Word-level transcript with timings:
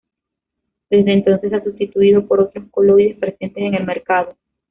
Desde 0.89 1.13
entonces 1.13 1.51
se 1.51 1.55
ha 1.57 1.63
sustituido 1.63 2.25
por 2.27 2.39
otros 2.39 2.65
coloides 2.71 3.19
presentes 3.19 3.61
en 3.63 3.75
el 3.75 3.85
mercado. 3.85 4.35